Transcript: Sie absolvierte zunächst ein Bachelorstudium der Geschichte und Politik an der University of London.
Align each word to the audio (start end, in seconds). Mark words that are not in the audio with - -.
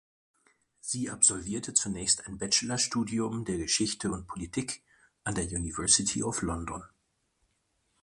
Sie 0.79 1.11
absolvierte 1.11 1.75
zunächst 1.75 2.25
ein 2.25 2.39
Bachelorstudium 2.39 3.45
der 3.45 3.59
Geschichte 3.59 4.09
und 4.11 4.25
Politik 4.25 4.81
an 5.23 5.35
der 5.35 5.45
University 5.45 6.23
of 6.23 6.41
London. 6.41 6.81